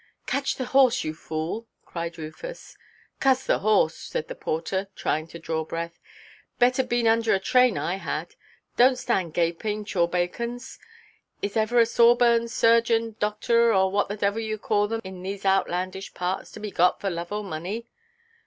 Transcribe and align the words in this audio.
"Catch 0.25 0.55
the 0.55 0.65
horse, 0.65 1.03
you 1.03 1.13
fool!" 1.13 1.67
cried 1.85 2.17
Rufus. 2.17 2.75
"Cuss 3.19 3.45
the 3.45 3.59
horse," 3.59 3.95
said 3.95 4.27
the 4.29 4.33
porter, 4.33 4.87
trying 4.95 5.27
to 5.27 5.37
draw 5.37 5.63
breath; 5.63 5.99
"better 6.57 6.83
been 6.83 7.05
under 7.07 7.35
a 7.35 7.39
train 7.39 7.77
I 7.77 7.97
had. 7.97 8.33
Donʼt 8.79 8.97
stand 8.97 9.33
gaping, 9.35 9.85
chawbacons. 9.85 10.79
Is 11.43 11.55
ever 11.55 11.79
a 11.79 11.85
sawbones, 11.85 12.51
surgeon, 12.51 13.15
doctor, 13.19 13.71
or 13.71 13.91
what 13.91 14.09
the 14.09 14.17
devil 14.17 14.41
you 14.41 14.57
call 14.57 14.87
them 14.87 15.01
in 15.03 15.21
these 15.21 15.45
outlandish 15.45 16.15
parts, 16.15 16.49
to 16.53 16.59
be 16.59 16.71
got 16.71 16.99
for 16.99 17.11
love 17.11 17.31
or 17.31 17.43
money?" 17.43 17.85